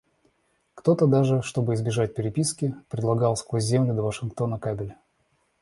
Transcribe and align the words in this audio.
Кто-то 0.73 1.05
даже, 1.05 1.43
чтоб 1.43 1.69
избежать 1.75 2.15
переписки, 2.15 2.73
предлагал— 2.89 3.35
сквозь 3.37 3.65
землю 3.65 3.93
до 3.93 4.01
Вашингтона 4.01 4.57
кабель. 4.57 4.95